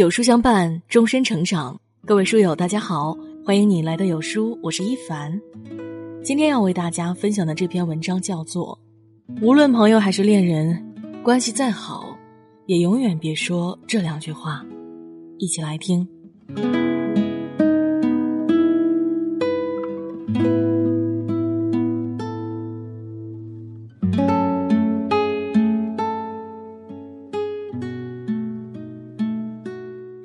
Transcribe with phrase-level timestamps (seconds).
[0.00, 1.78] 有书相伴，终身成长。
[2.06, 3.14] 各位书友，大家好，
[3.44, 5.38] 欢迎你来到有书，我是一凡。
[6.24, 8.78] 今天要为大家分享的这篇文章叫做
[9.44, 10.82] 《无论朋友还是恋人，
[11.22, 12.16] 关系再好，
[12.64, 14.64] 也永远别说这两句话》。
[15.38, 16.08] 一起来听。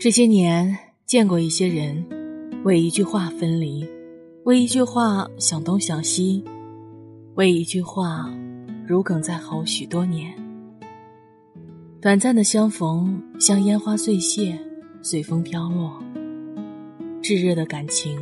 [0.06, 0.78] 这些年
[1.08, 2.06] 见过一些人，
[2.64, 3.84] 为一句话分离，
[4.44, 6.44] 为一句话想东想西，
[7.34, 8.32] 为一句话
[8.88, 10.32] 如鲠在喉许多年。
[12.00, 14.56] 短暂的相逢，像烟花碎屑，
[15.02, 16.00] 随风飘落；
[17.20, 18.16] 炙热的感情，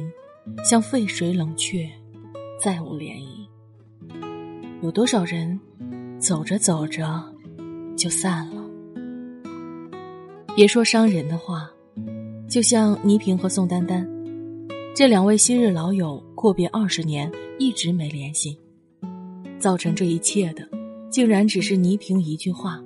[0.63, 1.85] 像沸水冷却，
[2.57, 3.45] 再无涟漪。
[4.81, 5.59] 有多少人
[6.17, 7.21] 走着走着
[7.97, 8.63] 就散了？
[10.55, 11.69] 别说伤人的话。
[12.53, 14.07] 就像倪萍和宋丹丹，
[14.95, 18.55] 这两位昔日老友阔别二十年，一直没联系。
[19.57, 20.69] 造成这一切的，
[21.09, 22.79] 竟然只是倪萍一句话。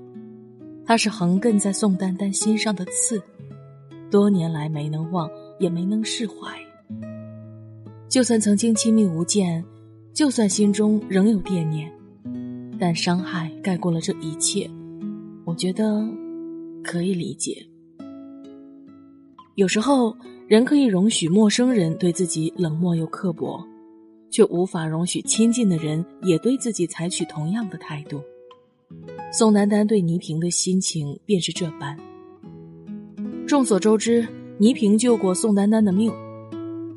[0.86, 3.22] 她是横亘在宋丹丹心上的刺，
[4.10, 5.30] 多年来没能忘，
[5.60, 6.36] 也没能释怀。
[8.08, 9.62] 就算曾经亲密无间，
[10.14, 11.92] 就算心中仍有惦念，
[12.80, 14.72] 但伤害盖过了这一切，
[15.44, 16.08] 我觉得
[16.82, 17.68] 可以理解。
[19.58, 20.16] 有时候，
[20.48, 23.60] 人可以容许陌生人对自己冷漠又刻薄，
[24.30, 28.22] 却无法容许亲近的人也对自己采取同样的态度。
[29.32, 31.98] 宋丹丹对倪萍的心情便是这般。
[33.48, 34.28] 众所周知，
[34.60, 36.14] 倪萍救过宋丹丹的命。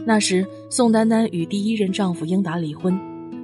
[0.05, 2.95] 那时，宋丹丹与第一任丈夫英达离婚，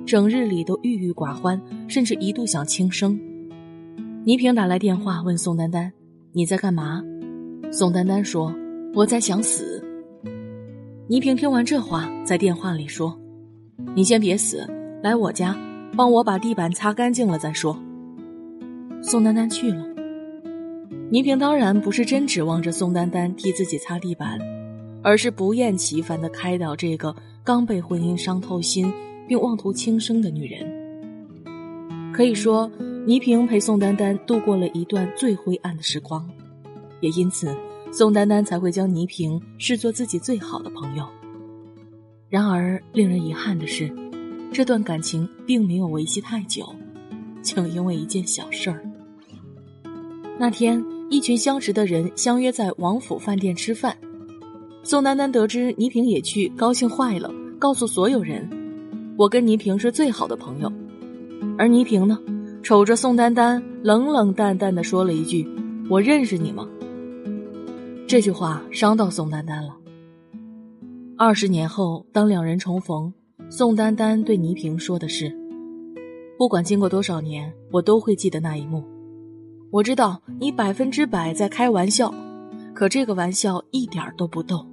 [0.04, 3.18] 整日里都郁郁寡欢，甚至一度想轻生。
[4.26, 5.90] 倪萍打来电话问宋丹丹
[6.36, 7.02] ：“你在干嘛？”
[7.72, 8.54] 宋丹丹说。
[8.96, 9.84] 我在想死。
[11.06, 13.14] 倪萍听完这话，在电话里说
[13.94, 14.66] ：“你先别死，
[15.02, 15.54] 来我家，
[15.94, 17.78] 帮我把地板擦干净了再说。”
[19.04, 19.84] 宋丹丹去了。
[21.10, 24.38] 倪萍当然不是真指望着宋丹丹替自己擦地板，
[25.02, 27.14] 而是不厌其烦地开导这个
[27.44, 28.90] 刚被婚姻伤透心
[29.28, 32.14] 并妄图轻生的女人。
[32.14, 32.70] 可以说，
[33.06, 36.26] 倪萍陪宋丹丹度过了一段最灰暗的时光，
[37.00, 37.54] 也因此。
[37.90, 41.06] 宋丹丹才会将倪萍视作自己最好的朋友。
[42.28, 43.90] 然而，令人遗憾的是，
[44.52, 46.66] 这段感情并没有维系太久，
[47.42, 48.82] 就因为一件小事儿。
[50.38, 53.96] 那天，一群相识的人相约在王府饭店吃饭，
[54.82, 58.46] 宋丹丹得知倪萍也去，高兴坏了，告诉所有人
[59.16, 60.70] ：“我跟倪萍是最好的朋友。”
[61.56, 62.18] 而倪萍呢，
[62.62, 65.48] 瞅着宋丹丹，冷冷淡淡的说了一句
[65.88, 66.68] ：“我认识你吗？”
[68.08, 69.76] 这句话伤到宋丹丹了。
[71.18, 73.12] 二十年后，当两人重逢，
[73.50, 75.36] 宋丹丹对倪萍说的是
[76.38, 78.84] ：“不管经过多少年，我都会记得那一幕。
[79.72, 82.14] 我知道你百分之百在开玩笑，
[82.72, 84.64] 可这个玩笑一点都不逗，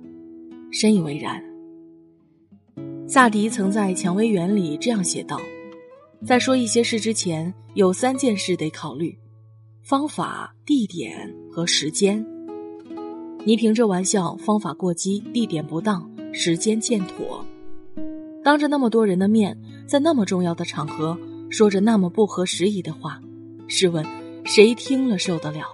[0.72, 1.44] 深以为然。”
[3.10, 5.42] 萨迪曾在《蔷薇园》里这样写道
[6.24, 9.18] ：“在说一些事之前，有三件事得考虑：
[9.82, 12.24] 方法、地点和时间。”
[13.46, 17.46] 倪萍这玩笑方法过激，地点不当，时间欠妥，
[18.42, 21.18] 当着那么多人的面，在那么重要的场合，
[21.50, 23.22] 说着那么不合时宜的话，
[23.68, 24.06] 试问
[24.46, 25.66] 谁听了受得了？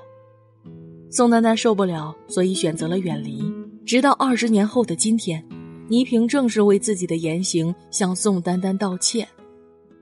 [1.11, 3.39] 宋丹丹受不了，所以选择了远离。
[3.85, 5.43] 直到二十年后的今天，
[5.87, 9.27] 倪萍正是为自己的言行向宋丹丹道歉，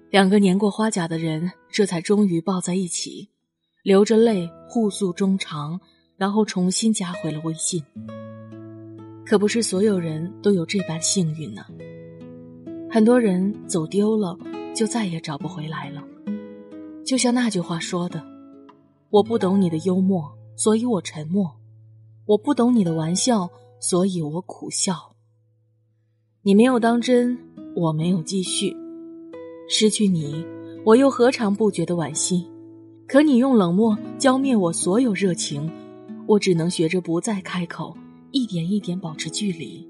[0.10, 3.28] 两个年过花甲的人这才终于抱在一起，
[3.84, 5.78] 流着泪互诉衷肠。
[6.18, 7.84] 然后重新加回了微信。
[9.26, 11.66] 可不是所有人都有这般幸运呢。
[12.90, 14.38] 很多人走丢了，
[14.74, 16.04] 就再也找不回来了。
[17.06, 18.24] 就像那句话说的
[19.12, 21.46] ：“我不懂你的幽默，所以我沉默；
[22.26, 23.50] 我不懂你的玩笑，
[23.80, 25.14] 所以我苦笑。
[26.42, 27.38] 你没有当真，
[27.76, 28.76] 我没有继续。
[29.70, 30.46] 失去你，
[30.86, 32.48] 我又何尝不觉得惋惜？
[33.08, 35.70] 可你用冷漠浇灭我所有热情。”
[36.28, 37.96] 我只能学着不再开口，
[38.32, 39.88] 一点一点保持距离。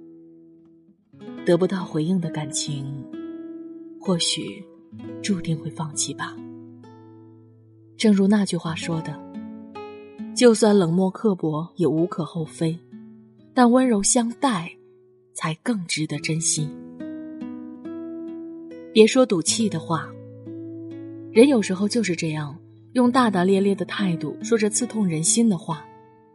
[1.43, 2.85] 得不到回应的感情，
[3.99, 4.63] 或许
[5.23, 6.37] 注定会放弃吧。
[7.97, 9.19] 正如那句话说的
[10.37, 12.77] ：“就算冷漠刻薄也无可厚非，
[13.55, 14.71] 但温柔相待，
[15.33, 16.69] 才更值得珍惜。”
[18.93, 20.07] 别说赌气的话，
[21.31, 22.55] 人有时候就是这样，
[22.93, 25.83] 用大大咧咧的态度说着刺痛人心的话。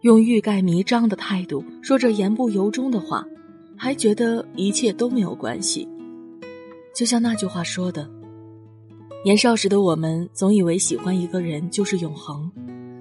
[0.02, 3.24] 用欲盖弥彰的态度说着言不由衷的话，
[3.76, 5.88] 还觉得一切都没有关系。
[6.92, 8.10] 就像那句话说的
[9.24, 12.50] ：“年少时的我们总以为喜欢一个人就是永恒，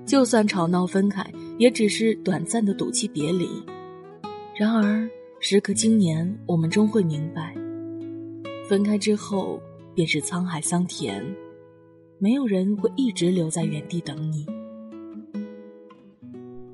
[0.06, 1.25] 就算吵闹分开，
[1.57, 3.50] 也只是短暂的赌气别离。
[4.56, 5.09] 然而
[5.39, 7.56] 时隔经年，我们终会明白，
[8.69, 9.59] 分开之后
[9.95, 11.25] 便是沧海桑田，
[12.19, 14.45] 没有人会一直留在原地等你。”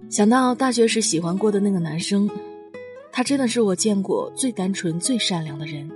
[0.09, 2.29] 想到大学时喜欢过的那个男生，
[3.11, 5.89] 他真的是我见过最单纯、最善良的人。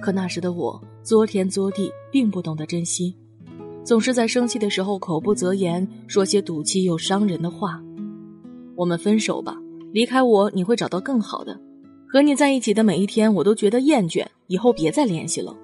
[0.00, 3.16] 可那时的我作天作地，并不懂得珍惜，
[3.82, 7.82] 总是在生气的时候口不择言，说些赌气又伤人的话。
[8.74, 9.56] 我们分手吧，
[9.92, 11.58] 离开我你会找到更好的。
[12.06, 15.56] 和你在一起的每一天，我都觉得厌倦，以后别再联系了。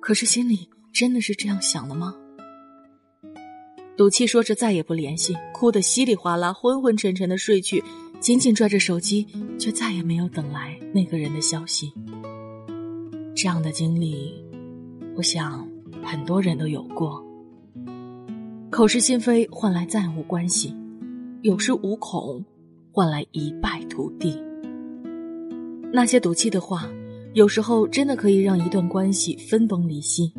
[0.00, 2.14] 可是心里真的是这样想的吗？
[3.96, 7.82] 赌气说着再也不联系，哭得稀里哗啦，昏昏沉沉的睡去，
[8.20, 9.26] 紧紧拽着手机，
[9.58, 11.90] 却再也没有等来那个人的消息。
[13.34, 14.44] 这样的经历，
[15.16, 15.66] 我想
[16.02, 17.24] 很多人都有过。
[18.68, 20.74] 口是心非换来再无关系，
[21.40, 22.44] 有恃无恐
[22.92, 24.38] 换来一败涂地。
[25.90, 26.86] 那些赌气的话，
[27.32, 30.34] 有时候真的可以让一段关系分崩离析。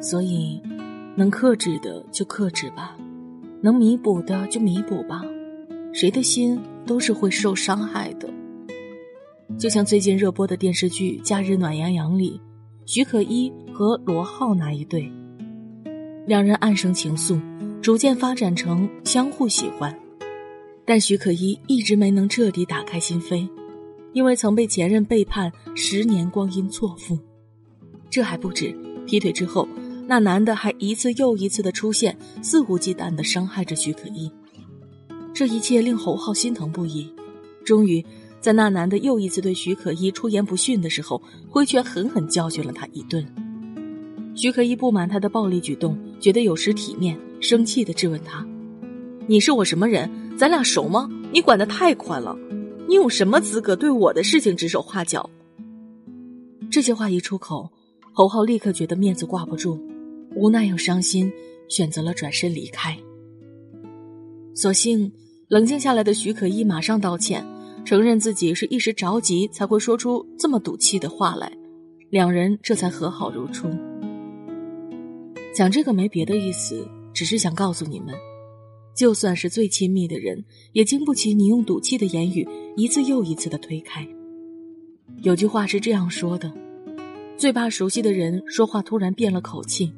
[0.00, 0.62] 所以，
[1.16, 2.96] 能克制的就克制吧，
[3.60, 5.22] 能弥补的就弥补吧。
[5.92, 8.28] 谁的心都是会受伤害的。
[9.56, 12.40] 就像最近热播的电视剧《假日暖洋洋》里，
[12.84, 15.08] 徐可依和罗浩那一对，
[16.26, 17.40] 两人暗生情愫，
[17.80, 19.96] 逐渐发展成相互喜欢。
[20.84, 23.48] 但徐可依一直没能彻底打开心扉，
[24.12, 27.16] 因为曾被前任背叛，十年光阴错付。
[28.10, 28.74] 这还不止，
[29.06, 29.68] 劈腿之后，
[30.06, 34.30] 那男的还一次又一次的出现，肆无忌惮的伤害着徐可依。
[35.32, 37.12] 这一切令侯浩心疼不已，
[37.64, 38.04] 终于。
[38.40, 43.26] 在那男的又一次对徐可依出言不逊的时候，挥拳狠狠教训了他一顿。
[44.34, 48.46] 徐可依不满他的暴力举动，觉得有失体面，生气的质问他
[49.26, 50.10] ：“你是我什么人？
[50.36, 51.08] 咱俩熟吗？
[51.32, 52.36] 你管得太宽了，
[52.86, 55.30] 你有什么资格对我的事情指手画脚？”
[56.70, 57.70] 这些话一出口，
[58.12, 59.80] 侯浩立刻觉得面子挂不住，
[60.36, 61.32] 无奈又伤心，
[61.68, 62.96] 选择了转身离开。
[64.54, 65.12] 所幸
[65.48, 67.44] 冷静下来的徐可依马上道歉。
[67.84, 71.52] 承认自己是一时着急才会说出这么赌气的话来，
[72.08, 73.68] 两人这才和好如初。
[75.54, 78.14] 讲这个没别的意思，只是想告诉你们，
[78.96, 80.42] 就算是最亲密的人，
[80.72, 84.08] 也经不起你用赌气的言语一次又一次的推开。
[85.20, 86.50] 有句话是这样说的：
[87.36, 89.92] 最怕熟悉的人说话突然变了口气，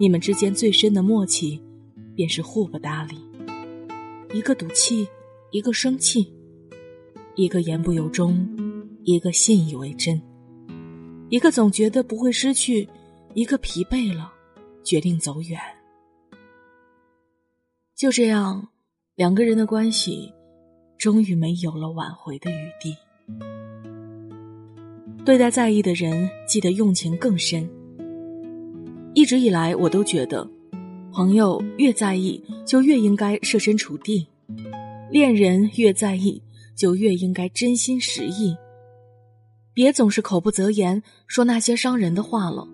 [0.00, 1.60] 你们之间最深的默契，
[2.14, 3.18] 便是互不搭理。
[4.32, 5.06] 一个赌气，
[5.50, 6.32] 一个生气。
[7.34, 8.48] 一个言不由衷，
[9.04, 10.18] 一个信以为真，
[11.28, 12.88] 一个总觉得不会失去，
[13.34, 14.32] 一个疲惫了，
[14.82, 15.60] 决定走远。
[17.94, 18.68] 就这样，
[19.16, 20.32] 两个人的关系
[20.96, 22.96] 终于没有了挽回的余地。
[25.26, 27.68] 对待在意的人，记得用情更深。
[29.14, 30.48] 一直以来，我都觉得，
[31.12, 34.26] 朋友越在意，就越应该设身处地；
[35.10, 36.42] 恋人越在意。
[36.76, 38.56] 就越应该真心实意，
[39.74, 42.66] 别总是口不择言说那些伤人的话了，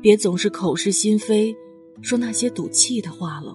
[0.00, 1.54] 别总是口是心非
[2.00, 3.54] 说那些赌气的话了。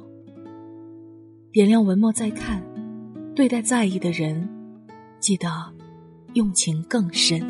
[1.51, 2.63] 点亮文末再看，
[3.34, 4.48] 对待在意的人，
[5.20, 5.50] 记得
[6.36, 7.41] 用情更深。